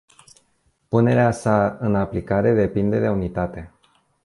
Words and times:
Punerea 0.87 1.31
sa 1.31 1.77
în 1.79 1.95
aplicare 1.95 2.53
depinde 2.53 2.99
de 2.99 3.09
unitate. 3.09 3.73